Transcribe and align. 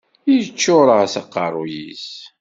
Yeččur-as 0.33 1.13
aqerruy-is. 1.21 2.07